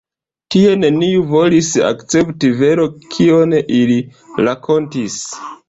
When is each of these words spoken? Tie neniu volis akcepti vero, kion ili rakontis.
Tie 0.53 0.69
neniu 0.83 1.25
volis 1.33 1.69
akcepti 1.91 2.51
vero, 2.63 2.89
kion 3.17 3.55
ili 3.83 4.01
rakontis. 4.49 5.23